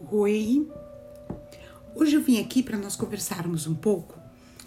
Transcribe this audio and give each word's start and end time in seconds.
Oi, 0.00 0.64
hoje 1.92 2.14
eu 2.14 2.22
vim 2.22 2.38
aqui 2.38 2.62
para 2.62 2.78
nós 2.78 2.94
conversarmos 2.94 3.66
um 3.66 3.74
pouco 3.74 4.16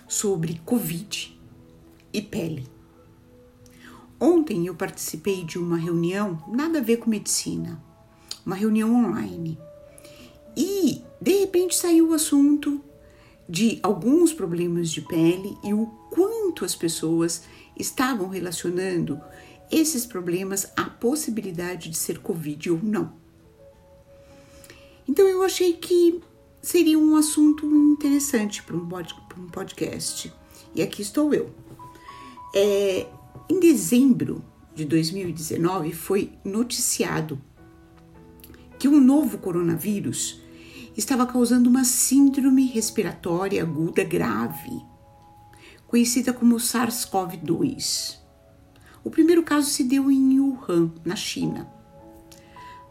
sobre 0.05 0.59
Covid 0.65 1.39
e 2.11 2.21
pele. 2.21 2.67
Ontem 4.19 4.67
eu 4.67 4.75
participei 4.75 5.45
de 5.45 5.57
uma 5.57 5.77
reunião, 5.77 6.43
nada 6.49 6.79
a 6.79 6.81
ver 6.81 6.97
com 6.97 7.09
medicina, 7.09 7.81
uma 8.45 8.57
reunião 8.57 8.93
online. 8.93 9.57
E 10.55 11.01
de 11.21 11.39
repente 11.39 11.75
saiu 11.75 12.09
o 12.09 12.13
assunto 12.13 12.81
de 13.47 13.79
alguns 13.81 14.33
problemas 14.33 14.91
de 14.91 14.99
pele 14.99 15.57
e 15.63 15.73
o 15.73 15.85
quanto 16.11 16.65
as 16.65 16.75
pessoas 16.75 17.43
estavam 17.79 18.27
relacionando 18.27 19.17
esses 19.71 20.05
problemas 20.05 20.73
à 20.75 20.83
possibilidade 20.83 21.89
de 21.89 21.97
ser 21.97 22.19
Covid 22.19 22.71
ou 22.71 22.79
não. 22.83 23.20
Então 25.07 25.27
eu 25.27 25.43
achei 25.43 25.73
que 25.73 26.21
seria 26.61 26.97
um 26.97 27.15
assunto 27.15 27.65
interessante 27.65 28.61
para 28.63 28.75
um 28.75 29.47
podcast. 29.51 30.31
E 30.75 30.81
aqui 30.81 31.01
estou 31.01 31.33
eu. 31.33 31.49
É, 32.53 33.07
em 33.49 33.59
dezembro 33.59 34.43
de 34.75 34.85
2019 34.85 35.93
foi 35.93 36.31
noticiado 36.43 37.41
que 38.77 38.87
um 38.87 38.99
novo 38.99 39.37
coronavírus 39.37 40.41
estava 40.97 41.25
causando 41.25 41.69
uma 41.69 41.83
síndrome 41.83 42.65
respiratória 42.65 43.61
aguda 43.61 44.03
grave, 44.03 44.81
conhecida 45.87 46.33
como 46.33 46.55
SARS-CoV-2. 46.55 48.17
O 49.03 49.09
primeiro 49.09 49.43
caso 49.43 49.69
se 49.69 49.83
deu 49.83 50.11
em 50.11 50.39
Wuhan, 50.39 50.91
na 51.03 51.15
China. 51.15 51.71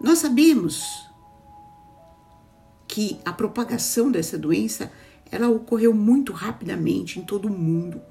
Nós 0.00 0.18
sabemos 0.18 1.09
que 2.90 3.20
a 3.24 3.32
propagação 3.32 4.10
dessa 4.10 4.36
doença 4.36 4.90
ela 5.30 5.48
ocorreu 5.48 5.94
muito 5.94 6.32
rapidamente 6.32 7.20
em 7.20 7.22
todo 7.22 7.46
o 7.46 7.56
mundo, 7.56 8.02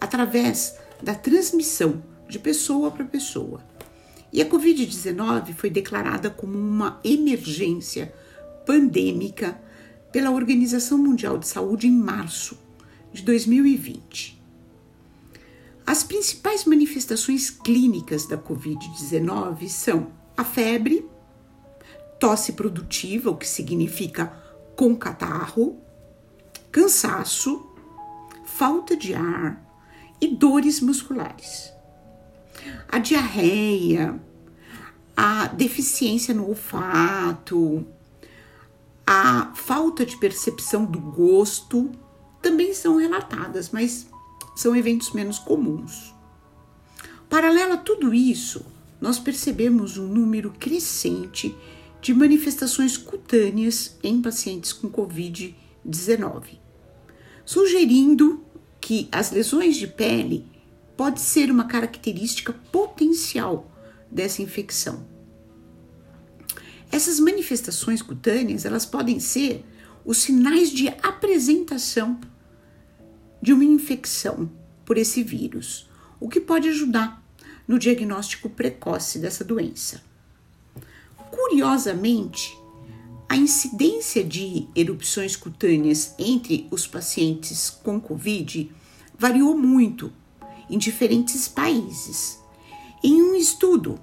através 0.00 0.76
da 1.02 1.16
transmissão 1.16 2.00
de 2.28 2.38
pessoa 2.38 2.92
para 2.92 3.04
pessoa. 3.04 3.60
E 4.32 4.40
a 4.40 4.48
Covid-19 4.48 5.52
foi 5.54 5.68
declarada 5.68 6.30
como 6.30 6.56
uma 6.56 7.00
emergência 7.02 8.14
pandêmica 8.64 9.60
pela 10.12 10.30
Organização 10.30 10.96
Mundial 10.96 11.36
de 11.36 11.48
Saúde 11.48 11.88
em 11.88 11.92
março 11.92 12.56
de 13.12 13.22
2020. 13.22 14.40
As 15.84 16.04
principais 16.04 16.64
manifestações 16.64 17.50
clínicas 17.50 18.28
da 18.28 18.38
Covid-19 18.38 19.68
são 19.68 20.12
a 20.36 20.44
febre, 20.44 21.04
tosse 22.20 22.52
produtiva, 22.52 23.30
o 23.30 23.36
que 23.36 23.48
significa 23.48 24.32
com 24.76 24.94
catarro, 24.94 25.80
cansaço, 26.70 27.66
falta 28.44 28.94
de 28.96 29.14
ar 29.14 29.60
e 30.20 30.28
dores 30.28 30.80
musculares. 30.80 31.72
A 32.86 32.98
diarreia, 32.98 34.20
a 35.16 35.46
deficiência 35.46 36.34
no 36.34 36.46
olfato, 36.46 37.86
a 39.06 39.52
falta 39.54 40.04
de 40.04 40.16
percepção 40.18 40.84
do 40.84 41.00
gosto 41.00 41.90
também 42.42 42.74
são 42.74 42.98
relatadas, 42.98 43.70
mas 43.70 44.06
são 44.54 44.76
eventos 44.76 45.12
menos 45.12 45.38
comuns. 45.38 46.14
Paralelo 47.30 47.72
a 47.72 47.76
tudo 47.78 48.12
isso, 48.12 48.64
nós 49.00 49.18
percebemos 49.18 49.96
um 49.96 50.06
número 50.06 50.50
crescente 50.58 51.56
de 52.00 52.14
manifestações 52.14 52.96
cutâneas 52.96 53.96
em 54.02 54.22
pacientes 54.22 54.72
com 54.72 54.90
Covid-19, 54.90 56.58
sugerindo 57.44 58.44
que 58.80 59.08
as 59.12 59.30
lesões 59.30 59.76
de 59.76 59.86
pele 59.86 60.46
pode 60.96 61.20
ser 61.20 61.50
uma 61.50 61.64
característica 61.64 62.52
potencial 62.72 63.70
dessa 64.10 64.42
infecção. 64.42 65.06
Essas 66.90 67.20
manifestações 67.20 68.02
cutâneas, 68.02 68.64
elas 68.64 68.84
podem 68.84 69.20
ser 69.20 69.64
os 70.04 70.18
sinais 70.18 70.70
de 70.70 70.88
apresentação 70.88 72.18
de 73.40 73.52
uma 73.52 73.64
infecção 73.64 74.50
por 74.84 74.98
esse 74.98 75.22
vírus, 75.22 75.88
o 76.18 76.28
que 76.28 76.40
pode 76.40 76.68
ajudar 76.68 77.22
no 77.68 77.78
diagnóstico 77.78 78.50
precoce 78.50 79.18
dessa 79.18 79.44
doença. 79.44 80.09
Curiosamente, 81.50 82.56
a 83.28 83.36
incidência 83.36 84.22
de 84.22 84.68
erupções 84.72 85.34
cutâneas 85.34 86.14
entre 86.16 86.68
os 86.70 86.86
pacientes 86.86 87.68
com 87.68 88.00
Covid 88.00 88.70
variou 89.18 89.58
muito 89.58 90.12
em 90.70 90.78
diferentes 90.78 91.48
países. 91.48 92.38
Em 93.02 93.20
um 93.20 93.34
estudo 93.34 93.98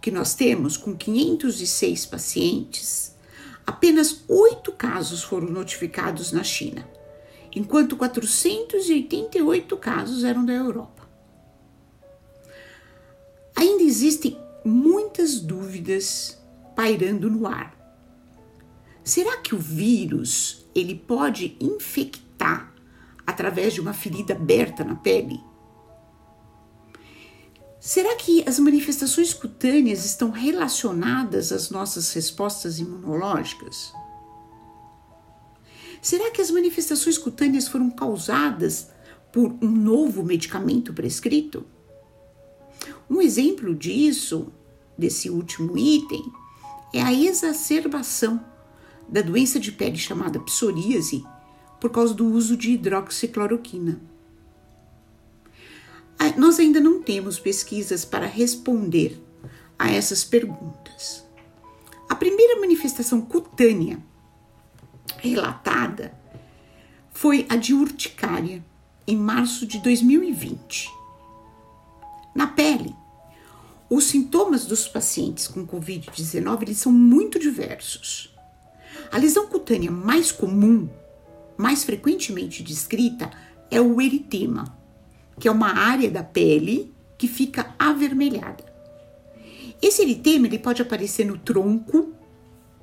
que 0.00 0.10
nós 0.10 0.34
temos 0.34 0.78
com 0.78 0.96
506 0.96 2.06
pacientes, 2.06 3.14
apenas 3.66 4.24
oito 4.26 4.72
casos 4.72 5.22
foram 5.22 5.50
notificados 5.50 6.32
na 6.32 6.42
China, 6.42 6.88
enquanto 7.54 7.94
488 7.94 9.76
casos 9.76 10.24
eram 10.24 10.46
da 10.46 10.54
Europa. 10.54 11.06
Ainda 13.54 13.82
existem 13.82 14.38
muitas 14.64 15.38
dúvidas 15.38 16.38
pairando 16.76 17.30
no 17.30 17.46
ar. 17.46 17.74
Será 19.02 19.38
que 19.38 19.54
o 19.54 19.58
vírus 19.58 20.66
ele 20.74 20.94
pode 20.94 21.56
infectar 21.58 22.72
através 23.26 23.72
de 23.72 23.80
uma 23.80 23.94
ferida 23.94 24.34
aberta 24.34 24.84
na 24.84 24.94
pele? 24.94 25.40
Será 27.80 28.16
que 28.16 28.42
as 28.48 28.58
manifestações 28.58 29.32
cutâneas 29.32 30.04
estão 30.04 30.30
relacionadas 30.30 31.52
às 31.52 31.70
nossas 31.70 32.12
respostas 32.12 32.78
imunológicas? 32.78 33.92
Será 36.02 36.30
que 36.30 36.42
as 36.42 36.50
manifestações 36.50 37.16
cutâneas 37.16 37.68
foram 37.68 37.90
causadas 37.90 38.90
por 39.32 39.56
um 39.62 39.70
novo 39.70 40.22
medicamento 40.24 40.92
prescrito? 40.92 41.64
Um 43.08 43.22
exemplo 43.22 43.74
disso, 43.74 44.52
desse 44.98 45.30
último 45.30 45.78
item, 45.78 46.24
é 46.96 47.02
a 47.02 47.12
exacerbação 47.12 48.44
da 49.08 49.20
doença 49.20 49.60
de 49.60 49.70
pele 49.70 49.96
chamada 49.96 50.40
psoríase 50.40 51.24
por 51.80 51.90
causa 51.90 52.14
do 52.14 52.26
uso 52.26 52.56
de 52.56 52.72
hidroxicloroquina. 52.72 54.00
Nós 56.36 56.58
ainda 56.58 56.80
não 56.80 57.02
temos 57.02 57.38
pesquisas 57.38 58.04
para 58.04 58.26
responder 58.26 59.22
a 59.78 59.90
essas 59.90 60.22
perguntas. 60.22 61.24
A 62.08 62.14
primeira 62.14 62.60
manifestação 62.60 63.20
cutânea 63.20 63.98
relatada 65.18 66.14
foi 67.10 67.46
a 67.48 67.56
de 67.56 67.72
urticária, 67.72 68.64
em 69.06 69.16
março 69.16 69.66
de 69.66 69.78
2020. 69.78 70.90
Na 72.34 72.46
pele, 72.46 72.94
os 73.88 74.04
sintomas 74.04 74.66
dos 74.66 74.88
pacientes 74.88 75.46
com 75.46 75.66
Covid-19 75.66 76.62
eles 76.62 76.78
são 76.78 76.90
muito 76.90 77.38
diversos. 77.38 78.34
A 79.12 79.18
lesão 79.18 79.46
cutânea 79.46 79.90
mais 79.90 80.32
comum, 80.32 80.88
mais 81.56 81.84
frequentemente 81.84 82.62
descrita, 82.62 83.30
é 83.70 83.80
o 83.80 84.00
eritema, 84.00 84.76
que 85.38 85.46
é 85.46 85.50
uma 85.50 85.72
área 85.72 86.10
da 86.10 86.24
pele 86.24 86.92
que 87.16 87.28
fica 87.28 87.74
avermelhada. 87.78 88.64
Esse 89.80 90.02
eritema 90.02 90.46
ele 90.46 90.58
pode 90.58 90.82
aparecer 90.82 91.24
no 91.24 91.38
tronco, 91.38 92.12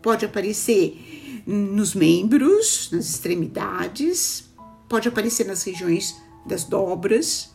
pode 0.01 0.25
aparecer 0.25 1.43
nos 1.45 1.93
membros, 1.93 2.89
nas 2.91 3.09
extremidades, 3.09 4.49
pode 4.87 5.09
aparecer 5.09 5.45
nas 5.45 5.63
regiões 5.63 6.15
das 6.45 6.63
dobras, 6.63 7.51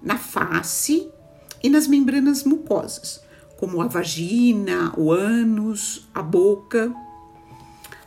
na 0.00 0.18
face 0.18 1.10
e 1.62 1.68
nas 1.68 1.86
membranas 1.86 2.44
mucosas, 2.44 3.20
como 3.58 3.80
a 3.80 3.86
vagina, 3.86 4.92
o 4.96 5.12
ânus, 5.12 6.08
a 6.12 6.22
boca. 6.22 6.92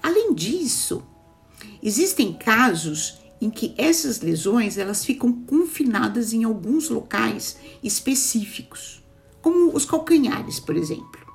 Além 0.04 0.34
disso, 0.34 1.04
existem 1.82 2.34
casos 2.34 3.20
em 3.40 3.50
que 3.50 3.74
essas 3.78 4.22
lesões 4.22 4.78
elas 4.78 5.06
ficam 5.06 5.32
confinadas 5.32 6.34
em 6.34 6.44
alguns 6.44 6.90
locais 6.90 7.58
específicos, 7.84 9.04
como 9.42 9.76
os 9.76 9.86
calcanhares, 9.86 10.60
por 10.60 10.76
exemplo. 10.76 11.26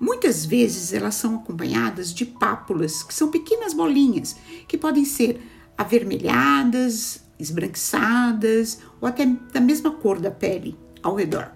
Muitas 0.00 0.44
vezes 0.44 0.92
elas 0.92 1.16
são 1.16 1.36
acompanhadas 1.36 2.14
de 2.14 2.24
pápulas, 2.24 3.02
que 3.02 3.12
são 3.12 3.30
pequenas 3.30 3.74
bolinhas 3.74 4.36
que 4.68 4.78
podem 4.78 5.04
ser 5.04 5.40
avermelhadas, 5.76 7.20
esbranquiçadas 7.38 8.78
ou 9.00 9.08
até 9.08 9.26
da 9.52 9.60
mesma 9.60 9.90
cor 9.90 10.20
da 10.20 10.30
pele 10.30 10.76
ao 11.02 11.14
redor. 11.14 11.52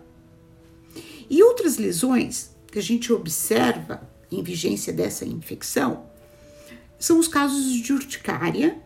E 1.28 1.42
outras 1.42 1.78
lesões 1.78 2.54
que 2.70 2.78
a 2.78 2.82
gente 2.82 3.12
observa 3.12 4.08
em 4.30 4.42
vigência 4.42 4.92
dessa 4.92 5.24
infecção 5.24 6.04
são 6.98 7.18
os 7.18 7.26
casos 7.26 7.72
de 7.72 7.92
urticária, 7.92 8.78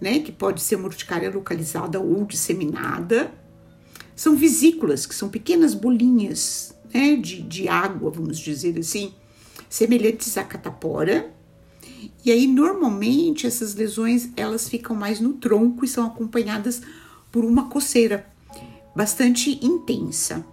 né, 0.00 0.20
que 0.20 0.30
pode 0.30 0.62
ser 0.62 0.76
uma 0.76 0.86
urticária 0.86 1.30
localizada 1.30 1.98
ou 1.98 2.24
disseminada. 2.24 3.32
São 4.14 4.36
vesículas, 4.36 5.04
que 5.04 5.14
são 5.14 5.28
pequenas 5.28 5.74
bolinhas 5.74 6.74
né, 6.92 7.16
de, 7.16 7.42
de 7.42 7.68
água, 7.68 8.10
vamos 8.10 8.38
dizer 8.38 8.78
assim, 8.78 9.14
semelhantes 9.68 10.38
à 10.38 10.44
catapora. 10.44 11.34
E 12.26 12.32
aí, 12.32 12.48
normalmente, 12.48 13.46
essas 13.46 13.76
lesões 13.76 14.30
elas 14.36 14.68
ficam 14.68 14.96
mais 14.96 15.20
no 15.20 15.34
tronco 15.34 15.84
e 15.84 15.88
são 15.88 16.04
acompanhadas 16.04 16.82
por 17.30 17.44
uma 17.44 17.68
coceira 17.68 18.26
bastante 18.96 19.64
intensa. 19.64 20.44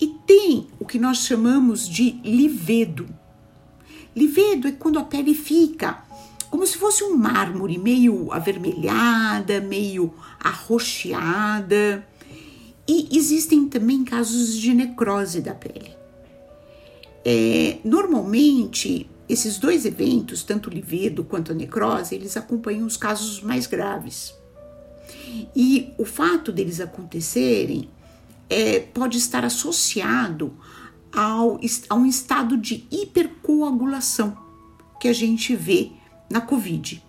E 0.00 0.06
tem 0.26 0.68
o 0.80 0.86
que 0.86 0.98
nós 0.98 1.18
chamamos 1.18 1.86
de 1.86 2.12
livedo. 2.24 3.06
Livedo 4.16 4.66
é 4.66 4.72
quando 4.72 4.98
a 4.98 5.04
pele 5.04 5.34
fica 5.34 6.02
como 6.48 6.66
se 6.66 6.78
fosse 6.78 7.04
um 7.04 7.14
mármore, 7.14 7.76
meio 7.76 8.32
avermelhada, 8.32 9.60
meio 9.60 10.14
arroxeada. 10.40 12.08
E 12.88 13.18
existem 13.18 13.68
também 13.68 14.02
casos 14.02 14.56
de 14.56 14.72
necrose 14.72 15.42
da 15.42 15.52
pele. 15.52 15.94
É, 17.22 17.78
normalmente, 17.84 19.10
esses 19.28 19.58
dois 19.58 19.86
eventos, 19.86 20.42
tanto 20.42 20.68
o 20.68 20.72
livedo 20.72 21.24
quanto 21.24 21.52
a 21.52 21.54
necrose, 21.54 22.14
eles 22.14 22.36
acompanham 22.36 22.86
os 22.86 22.96
casos 22.96 23.40
mais 23.40 23.66
graves. 23.66 24.34
E 25.56 25.92
o 25.98 26.04
fato 26.04 26.52
deles 26.52 26.80
acontecerem 26.80 27.88
é, 28.48 28.80
pode 28.80 29.18
estar 29.18 29.44
associado 29.44 30.54
ao, 31.12 31.58
a 31.88 31.94
um 31.94 32.06
estado 32.06 32.56
de 32.56 32.86
hipercoagulação 32.90 34.36
que 35.00 35.08
a 35.08 35.12
gente 35.12 35.56
vê 35.56 35.92
na 36.30 36.40
Covid. 36.40 37.02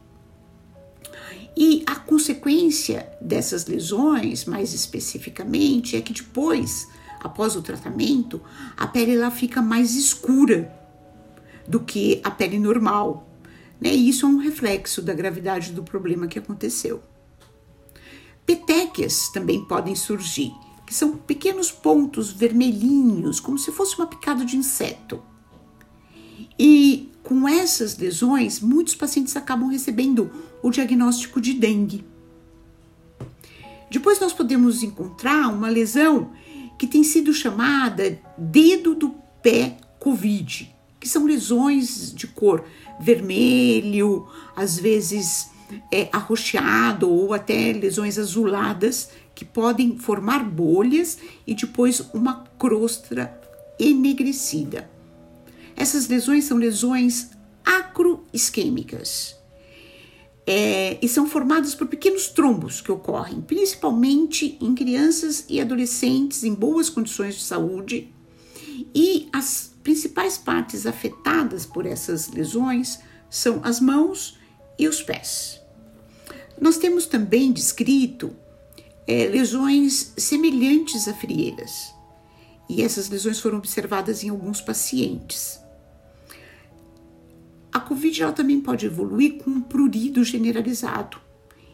E 1.58 1.84
a 1.86 1.96
consequência 1.96 3.10
dessas 3.22 3.66
lesões, 3.66 4.46
mais 4.46 4.74
especificamente, 4.74 5.96
é 5.96 6.02
que 6.02 6.14
depois, 6.14 6.88
após 7.22 7.56
o 7.56 7.62
tratamento, 7.62 8.42
a 8.76 8.88
pele 8.88 9.16
ela 9.16 9.32
fica 9.32 9.62
mais 9.62 9.96
escura 9.96 10.85
do 11.68 11.80
que 11.80 12.22
a 12.24 12.32
pele 12.32 12.60
normal. 12.60 13.30
Né? 13.80 13.94
E 13.94 14.10
isso 14.10 14.26
é 14.26 14.30
um 14.30 14.38
reflexo 14.38 15.02
da 15.02 15.14
gravidade 15.14 15.72
do 15.72 15.84
problema 15.84 16.28
que 16.28 16.40
aconteceu. 16.40 17.02
Petequias 18.46 19.30
também 19.30 19.66
podem 19.66 19.96
surgir, 19.96 20.54
que 20.86 20.94
são 20.94 21.18
pequenos 21.18 21.72
pontos 21.72 22.32
vermelhinhos, 22.32 23.40
como 23.40 23.58
se 23.58 23.72
fosse 23.72 23.98
uma 23.98 24.06
picada 24.06 24.46
de 24.46 24.56
inseto. 24.56 25.22
E 26.58 27.12
com 27.24 27.48
essas 27.48 27.98
lesões, 27.98 28.60
muitos 28.60 28.94
pacientes 28.94 29.36
acabam 29.36 29.68
recebendo 29.68 30.30
o 30.62 30.70
diagnóstico 30.70 31.42
de 31.42 31.54
dengue. 31.54 32.06
Depois 33.90 34.20
nós 34.20 34.34
podemos 34.34 34.84
encontrar 34.84 35.48
uma 35.48 35.70
lesão 35.70 36.32
que 36.78 36.86
tem 36.86 37.04
sido 37.04 37.34
chamada 37.34 38.20
dedo 38.38 38.94
do 38.94 39.16
pé 39.42 39.78
COVID, 40.00 40.75
que 41.06 41.10
são 41.10 41.24
lesões 41.24 42.12
de 42.12 42.26
cor 42.26 42.66
vermelho, 43.00 44.28
às 44.56 44.80
vezes 44.80 45.52
é, 45.92 46.10
arroxeado 46.12 47.08
ou 47.08 47.32
até 47.32 47.72
lesões 47.74 48.18
azuladas 48.18 49.10
que 49.36 49.46
podem 49.46 50.00
formar 50.00 50.44
bolhas 50.44 51.20
e 51.46 51.54
depois 51.54 52.00
uma 52.12 52.44
crosta 52.58 53.40
enegrecida. 53.78 54.90
Essas 55.76 56.08
lesões 56.08 56.46
são 56.46 56.58
lesões 56.58 57.30
acroisquêmicas 57.64 59.36
é, 60.48 60.98
e 61.00 61.08
são 61.08 61.30
formadas 61.30 61.76
por 61.76 61.86
pequenos 61.86 62.30
trombos 62.30 62.82
que 62.82 62.92
ocorrem 62.92 63.42
principalmente 63.42 64.58
em 64.60 64.74
crianças 64.74 65.46
e 65.48 65.62
adolescentes 65.62 66.44
em 66.44 66.56
boas 66.56 66.90
condições 66.90 67.36
de 67.36 67.44
saúde. 67.44 68.12
E 68.94 69.30
as 69.32 69.75
principais 69.86 70.36
partes 70.36 70.88
afetadas 70.88 71.64
por 71.64 71.86
essas 71.86 72.28
lesões 72.30 73.00
são 73.30 73.62
as 73.64 73.80
mãos 73.80 74.36
e 74.80 74.88
os 74.88 75.04
pés. 75.04 75.62
Nós 76.60 76.78
temos 76.78 77.06
também 77.06 77.52
descrito 77.52 78.36
é, 79.06 79.28
lesões 79.28 80.12
semelhantes 80.18 81.08
a 81.08 81.14
frieiras, 81.14 81.94
e 82.68 82.82
essas 82.82 83.10
lesões 83.10 83.40
foram 83.40 83.60
observadas 83.60 84.24
em 84.24 84.30
alguns 84.30 84.60
pacientes. 84.60 85.60
A 87.72 87.80
Covid 87.80 88.24
ela 88.24 88.34
também 88.34 88.60
pode 88.60 88.88
evoluir 88.88 89.38
com 89.44 89.52
um 89.52 89.62
prurido 89.62 90.24
generalizado 90.24 91.22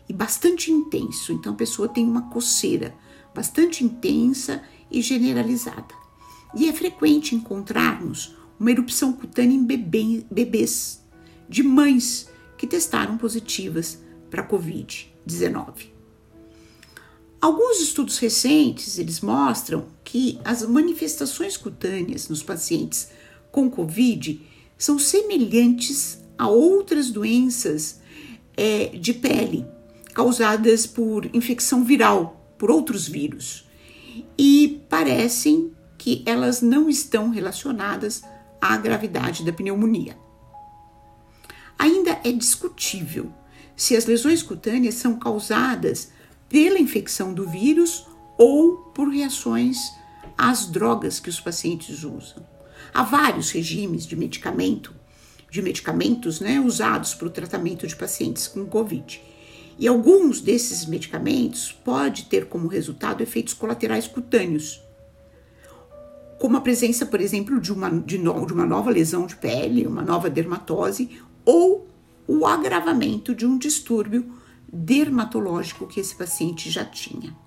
e 0.09 0.11
bastante 0.11 0.69
intenso, 0.69 1.31
então 1.31 1.53
a 1.53 1.55
pessoa 1.55 1.87
tem 1.87 2.03
uma 2.03 2.29
coceira 2.29 2.93
bastante 3.33 3.85
intensa 3.85 4.61
e 4.91 5.01
generalizada. 5.01 6.01
E 6.55 6.67
é 6.67 6.73
frequente 6.73 7.35
encontrarmos 7.35 8.35
uma 8.59 8.71
erupção 8.71 9.13
cutânea 9.13 9.55
em 9.55 9.63
bebê, 9.63 10.25
bebês 10.29 11.03
de 11.49 11.63
mães 11.63 12.29
que 12.57 12.67
testaram 12.67 13.17
positivas 13.17 13.99
para 14.29 14.47
COVID-19. 14.47 15.89
Alguns 17.41 17.81
estudos 17.81 18.19
recentes 18.19 18.99
eles 18.99 19.19
mostram 19.19 19.87
que 20.03 20.39
as 20.45 20.61
manifestações 20.61 21.57
cutâneas 21.57 22.29
nos 22.29 22.43
pacientes 22.43 23.09
com 23.51 23.69
COVID 23.69 24.41
são 24.77 24.99
semelhantes 24.99 26.19
a 26.37 26.47
outras 26.47 27.09
doenças 27.09 27.99
é, 28.55 28.87
de 28.87 29.13
pele 29.13 29.65
causadas 30.13 30.85
por 30.85 31.25
infecção 31.33 31.83
viral, 31.83 32.53
por 32.57 32.69
outros 32.69 33.07
vírus, 33.07 33.65
e 34.37 34.81
parecem 34.89 35.71
que 36.01 36.23
elas 36.25 36.63
não 36.63 36.89
estão 36.89 37.29
relacionadas 37.29 38.23
à 38.59 38.75
gravidade 38.75 39.45
da 39.45 39.53
pneumonia. 39.53 40.17
Ainda 41.77 42.19
é 42.23 42.31
discutível 42.31 43.31
se 43.75 43.95
as 43.95 44.07
lesões 44.07 44.41
cutâneas 44.41 44.95
são 44.95 45.19
causadas 45.19 46.11
pela 46.49 46.79
infecção 46.79 47.31
do 47.31 47.47
vírus 47.47 48.07
ou 48.35 48.77
por 48.95 49.09
reações 49.09 49.77
às 50.35 50.65
drogas 50.65 51.19
que 51.19 51.29
os 51.29 51.39
pacientes 51.39 52.03
usam. 52.03 52.43
Há 52.91 53.03
vários 53.03 53.51
regimes 53.51 54.07
de 54.07 54.15
medicamento, 54.15 54.95
de 55.51 55.61
medicamentos 55.61 56.39
né, 56.39 56.59
usados 56.59 57.13
para 57.13 57.27
o 57.27 57.31
tratamento 57.31 57.85
de 57.85 57.95
pacientes 57.95 58.47
com 58.47 58.65
Covid. 58.65 59.21
E 59.77 59.87
alguns 59.87 60.41
desses 60.41 60.83
medicamentos 60.83 61.71
podem 61.71 62.23
ter 62.25 62.47
como 62.47 62.67
resultado 62.67 63.21
efeitos 63.21 63.53
colaterais 63.53 64.07
cutâneos, 64.07 64.81
como 66.41 66.57
a 66.57 66.61
presença, 66.61 67.05
por 67.05 67.21
exemplo, 67.21 67.61
de 67.61 67.71
uma, 67.71 67.87
de, 67.91 68.17
no, 68.17 68.47
de 68.47 68.51
uma 68.51 68.65
nova 68.65 68.89
lesão 68.89 69.27
de 69.27 69.35
pele, 69.35 69.85
uma 69.85 70.01
nova 70.01 70.27
dermatose 70.27 71.21
ou 71.45 71.87
o 72.27 72.47
agravamento 72.47 73.35
de 73.35 73.45
um 73.45 73.59
distúrbio 73.59 74.25
dermatológico 74.73 75.85
que 75.85 75.99
esse 75.99 76.15
paciente 76.15 76.71
já 76.71 76.83
tinha. 76.83 77.37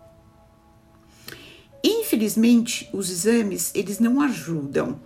Infelizmente, 1.83 2.89
os 2.93 3.11
exames 3.11 3.73
eles 3.75 3.99
não 3.99 4.21
ajudam 4.21 5.01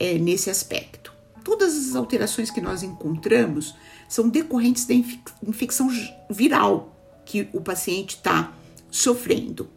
é, 0.00 0.18
nesse 0.18 0.50
aspecto. 0.50 1.12
Todas 1.44 1.76
as 1.76 1.94
alterações 1.94 2.50
que 2.50 2.60
nós 2.60 2.82
encontramos 2.82 3.72
são 4.08 4.28
decorrentes 4.28 4.84
da 4.84 4.94
infecção 4.94 5.88
viral 6.28 7.22
que 7.24 7.48
o 7.52 7.60
paciente 7.60 8.16
está 8.16 8.52
sofrendo, 8.90 9.70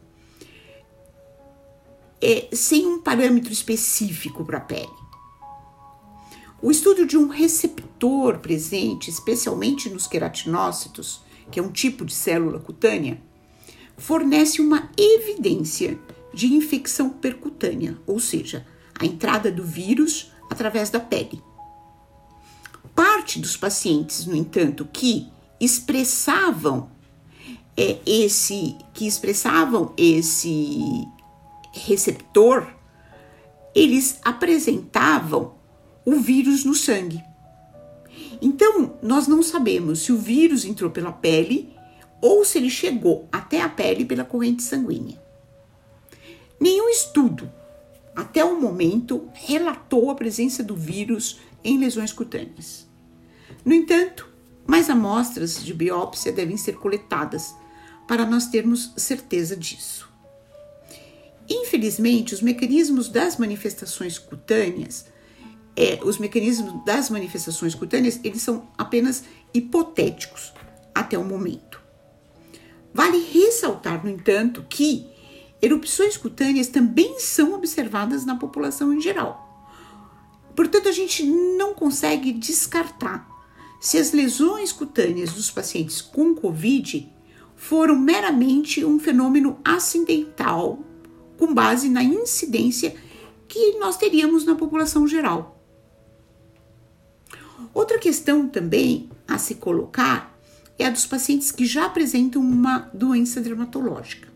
é, 2.22 2.50
sem 2.54 2.86
um 2.86 3.01
parâmetro 3.01 3.51
específico 3.51 4.46
para 4.46 4.58
a 4.58 4.62
pele. 4.62 5.01
O 6.62 6.70
estudo 6.70 7.08
de 7.08 7.18
um 7.18 7.28
receptor 7.28 8.38
presente, 8.38 9.10
especialmente 9.10 9.90
nos 9.90 10.06
queratinócitos, 10.06 11.22
que 11.50 11.60
é 11.60 11.63
um 11.63 11.72
tipo 11.72 12.06
de 12.06 12.13
célula 12.13 12.60
cutânea, 12.60 13.20
fornece 13.98 14.62
uma 14.62 14.90
evidência 14.96 16.00
de 16.34 16.54
infecção 16.54 17.10
percutânea, 17.10 17.98
ou 18.06 18.20
seja, 18.20 18.66
a 18.98 19.06
entrada 19.06 19.51
do 19.51 19.63
vírus 19.63 20.32
através 20.50 20.90
da 20.90 21.00
pele. 21.00 21.42
Parte 22.96 23.40
dos 23.40 23.58
pacientes, 23.58 24.25
no 24.25 24.36
entanto, 24.36 24.88
que 24.92 25.28
expressavam 25.60 26.92
é, 27.75 28.00
esse 28.06 28.75
que 28.94 29.08
expressavam 29.08 29.94
esse 29.98 31.08
receptor, 31.72 32.68
eles 33.74 34.20
apresentavam 34.24 35.56
o 36.06 36.16
vírus 36.16 36.66
no 36.66 36.75
sangue. 36.75 37.24
Então, 38.42 38.98
nós 39.01 39.28
não 39.28 39.44
sabemos 39.44 40.00
se 40.00 40.12
o 40.12 40.18
vírus 40.18 40.66
entrou 40.66 40.90
pela 40.90 41.12
pele 41.12 41.74
ou 42.22 42.44
se 42.44 42.58
ele 42.58 42.70
chegou 42.70 43.28
até 43.32 43.62
a 43.62 43.70
pele 43.70 44.06
pela 44.06 44.24
corrente 44.24 44.63
sanguínea. 44.63 45.22
Nenhum 46.60 46.90
estudo, 46.90 47.51
até 48.16 48.44
o 48.44 48.60
momento, 48.60 49.30
relatou 49.34 50.12
a 50.12 50.16
presença 50.16 50.63
do 50.63 50.75
vírus 50.75 51.40
em 51.63 51.78
lesões 51.78 52.12
cutâneas. 52.12 52.88
No 53.63 53.74
entanto, 53.74 54.30
mais 54.68 54.90
amostras 54.90 55.63
de 55.63 55.74
biópsia 55.74 56.32
devem 56.32 56.58
ser 56.58 56.78
coletadas 56.78 57.56
para 58.08 58.25
nós 58.25 58.48
termos 58.48 58.94
certeza 58.98 59.56
disso. 59.56 60.11
Infelizmente, 61.81 62.35
os 62.35 62.43
mecanismos 62.43 63.09
das 63.09 63.38
manifestações 63.38 64.19
cutâneas, 64.19 65.07
é, 65.75 66.00
os 66.03 66.19
mecanismos 66.19 66.85
das 66.85 67.09
manifestações 67.09 67.73
cutâneas, 67.73 68.19
eles 68.23 68.43
são 68.43 68.69
apenas 68.77 69.23
hipotéticos 69.51 70.53
até 70.93 71.17
o 71.17 71.23
momento. 71.23 71.81
Vale 72.93 73.17
ressaltar, 73.17 74.03
no 74.03 74.11
entanto, 74.11 74.63
que 74.69 75.07
erupções 75.59 76.17
cutâneas 76.17 76.67
também 76.67 77.19
são 77.19 77.55
observadas 77.55 78.25
na 78.25 78.35
população 78.35 78.93
em 78.93 79.01
geral. 79.01 79.73
Portanto, 80.55 80.88
a 80.88 80.91
gente 80.91 81.23
não 81.23 81.73
consegue 81.73 82.31
descartar 82.31 83.27
se 83.79 83.97
as 83.97 84.11
lesões 84.11 84.71
cutâneas 84.71 85.33
dos 85.33 85.50
pacientes 85.50 86.00
com 86.00 86.35
Covid 86.35 87.11
foram 87.55 87.97
meramente 87.97 88.85
um 88.85 89.00
fenômeno 89.00 89.57
acidental 89.65 90.90
com 91.41 91.55
base 91.55 91.89
na 91.89 92.03
incidência 92.03 92.93
que 93.48 93.79
nós 93.79 93.98
teríamos 93.98 94.45
na 94.45 94.53
população 94.53 95.07
geral. 95.07 95.60
Outra 97.74 97.98
questão 97.98 98.48
também 98.48 99.10
a 99.27 99.39
se 99.39 99.55
colocar 99.55 100.39
é 100.77 100.86
a 100.86 100.91
dos 100.91 101.07
pacientes 101.07 101.51
que 101.51 101.65
já 101.65 101.88
apresentam 101.88 102.43
uma 102.43 102.91
doença 102.93 103.41
dermatológica. 103.41 104.27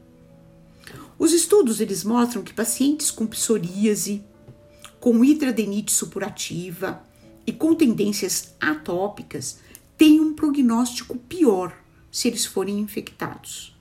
Os 1.20 1.32
estudos 1.32 1.80
eles 1.80 2.04
mostram 2.04 2.42
que 2.42 2.56
pacientes 2.56 3.12
com 3.12 3.28
psoríase, 3.28 4.24
com 5.00 5.24
hidradenite 5.24 5.92
supurativa 5.92 7.04
e 7.46 7.54
com 7.54 7.76
tendências 7.76 8.56
atópicas 8.60 9.60
têm 9.96 10.20
um 10.20 10.34
prognóstico 10.34 11.16
pior 11.20 11.72
se 12.12 12.30
eles 12.30 12.48
forem 12.48 12.80
infectados. 12.80 13.75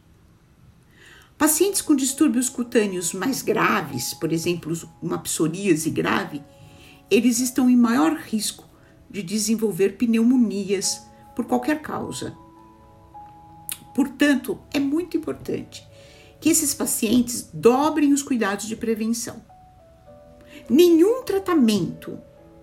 Pacientes 1.37 1.83
com 1.83 1.97
distúrbios 1.97 2.49
cutâneos 2.49 3.13
mais 3.13 3.43
graves, 3.43 4.15
por 4.15 4.33
exemplo, 4.33 4.73
uma 5.03 5.19
psoríase 5.19 5.91
grave, 5.91 6.43
eles 7.11 7.41
estão 7.41 7.69
em 7.69 7.77
maior 7.77 8.15
risco 8.17 8.65
de 9.11 9.23
desenvolver 9.23 9.97
pneumonias 9.97 11.03
por 11.35 11.45
qualquer 11.45 11.83
causa. 11.83 12.37
Portanto, 13.95 14.61
é 14.73 14.79
muito 14.79 15.17
importante 15.17 15.87
que 16.41 16.49
esses 16.49 16.73
pacientes 16.73 17.49
dobrem 17.53 18.13
os 18.13 18.23
cuidados 18.23 18.67
de 18.67 18.77
prevenção. 18.77 19.43
Nenhum 20.69 21.25
tratamento 21.25 22.19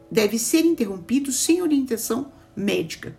deve 0.09 0.39
ser 0.39 0.65
interrompido 0.65 1.31
sem 1.31 1.61
orientação 1.61 2.31
médica, 2.55 3.15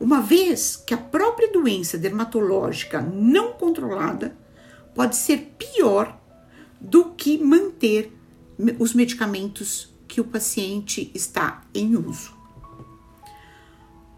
uma 0.00 0.20
vez 0.20 0.76
que 0.76 0.94
a 0.94 0.98
própria 0.98 1.50
doença 1.52 1.98
dermatológica 1.98 3.00
não 3.00 3.52
controlada 3.52 4.36
pode 4.98 5.14
ser 5.14 5.54
pior 5.56 6.20
do 6.80 7.12
que 7.12 7.38
manter 7.38 8.12
os 8.80 8.94
medicamentos 8.94 9.94
que 10.08 10.20
o 10.20 10.24
paciente 10.24 11.12
está 11.14 11.62
em 11.72 11.94
uso. 11.94 12.36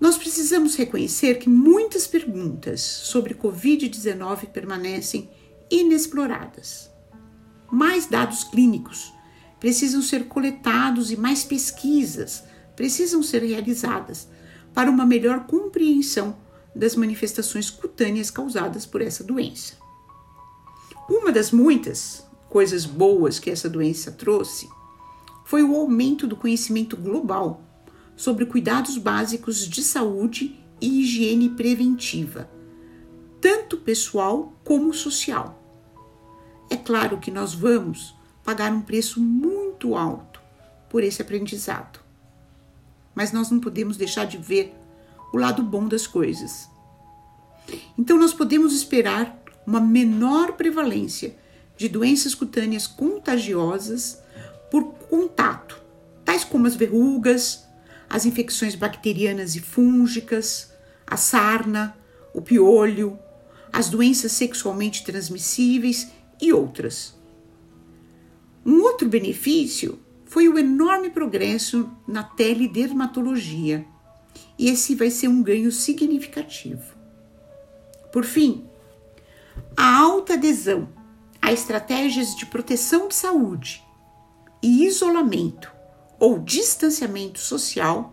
Nós 0.01 0.17
precisamos 0.17 0.77
reconhecer 0.77 1.35
que 1.35 1.51
muitas 1.51 2.07
perguntas 2.07 2.81
sobre 2.81 3.35
Covid-19 3.35 4.47
permanecem 4.47 5.29
inexploradas. 5.71 6.91
Mais 7.71 8.07
dados 8.07 8.43
clínicos 8.45 9.13
precisam 9.61 10.01
ser 10.01 10.29
coletados 10.29 11.11
e 11.11 11.17
mais 11.19 11.45
pesquisas 11.45 12.43
precisam 12.75 13.23
ser 13.23 13.43
realizadas 13.43 14.29
para 14.73 14.91
uma 14.91 15.05
melhor 15.05 15.45
compreensão 15.47 16.39
das 16.75 16.97
manifestações 16.97 17.69
cutâneas 17.69 18.31
causadas 18.31 18.87
por 18.87 19.03
essa 19.03 19.23
doença. 19.23 19.80
Uma 21.11 21.33
das 21.33 21.51
muitas 21.51 22.25
coisas 22.49 22.87
boas 22.87 23.41
que 23.41 23.51
essa 23.51 23.69
doença 23.69 24.13
trouxe 24.13 24.69
foi 25.45 25.61
o 25.61 25.75
aumento 25.75 26.25
do 26.25 26.37
conhecimento 26.37 26.97
global 26.97 27.63
sobre 28.15 28.47
cuidados 28.47 28.97
básicos 28.97 29.67
de 29.67 29.83
saúde 29.83 30.57
e 30.81 31.01
higiene 31.01 31.49
preventiva, 31.49 32.49
tanto 33.41 33.79
pessoal 33.79 34.53
como 34.63 34.95
social. 34.95 35.61
É 36.71 36.77
claro 36.77 37.19
que 37.19 37.33
nós 37.33 37.55
vamos 37.55 38.15
pagar 38.45 38.73
um 38.73 38.81
preço 38.81 39.21
muito 39.21 39.97
alto 39.97 40.41
por 40.89 41.03
esse 41.03 41.21
aprendizado. 41.21 41.99
Mas 43.17 43.33
nós 43.33 43.51
não 43.51 43.59
podemos 43.59 43.97
deixar 43.97 44.27
de 44.27 44.39
ver 44.39 44.73
o 45.33 45.37
lado 45.37 45.61
bom 45.61 45.89
das 45.89 46.07
coisas. 46.07 46.71
Então, 47.99 48.17
nós 48.17 48.33
podemos 48.33 48.73
esperar 48.73 49.40
uma 49.71 49.81
menor 49.81 50.55
prevalência 50.55 51.37
de 51.77 51.89
doenças 51.89 52.35
cutâneas 52.35 52.89
contagiosas 52.89 54.21
por 54.69 54.95
contato, 55.09 55.81
tais 56.25 56.43
como 56.43 56.67
as 56.67 56.75
verrugas, 56.75 57.69
as 58.09 58.27
infecções 58.27 58.75
bacterianas 58.75 59.55
e 59.55 59.61
fúngicas, 59.61 60.73
a 61.07 61.17
sarna, 61.17 61.97
o 62.35 62.43
piolho, 62.43 63.17
as 63.73 63.89
doenças 63.89 64.33
sexualmente 64.33 65.05
transmissíveis 65.05 66.09
e 66.43 66.53
outras. 66.53 67.15
Um 68.67 68.83
outro 68.83 69.09
benefício 69.09 70.01
foi 70.25 70.49
o 70.49 70.59
enorme 70.59 71.11
progresso 71.11 71.89
na 72.09 72.25
teledermatologia, 72.25 73.87
e 74.59 74.69
esse 74.69 74.97
vai 74.97 75.11
ser 75.11 75.29
um 75.29 75.45
ganho 75.45 75.71
significativo. 75.71 76.83
Por 78.13 78.25
fim, 78.25 78.69
a 79.77 79.99
alta 79.99 80.35
adesão 80.35 80.89
a 81.41 81.53
estratégias 81.53 82.35
de 82.37 82.47
proteção 82.47 83.09
de 83.09 83.15
saúde 83.15 83.83
e 84.63 84.85
isolamento 84.85 85.73
ou 86.19 86.39
distanciamento 86.39 87.41
social 87.41 88.13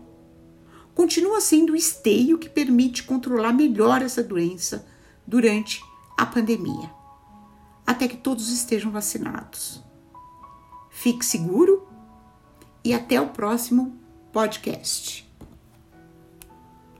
continua 0.94 1.40
sendo 1.40 1.74
o 1.74 1.76
esteio 1.76 2.38
que 2.38 2.48
permite 2.48 3.02
controlar 3.02 3.52
melhor 3.52 4.02
essa 4.02 4.22
doença 4.22 4.86
durante 5.26 5.80
a 6.16 6.24
pandemia 6.24 6.90
até 7.86 8.08
que 8.08 8.16
todos 8.16 8.50
estejam 8.50 8.90
vacinados. 8.90 9.82
Fique 10.90 11.24
seguro 11.24 11.88
e 12.84 12.92
até 12.92 13.20
o 13.20 13.28
próximo 13.28 13.98
podcast. 14.32 15.27